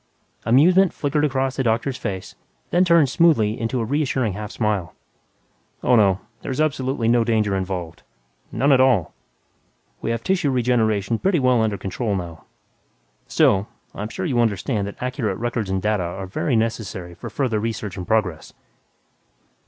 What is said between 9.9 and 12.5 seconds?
We have tissue regeneration pretty well under control now.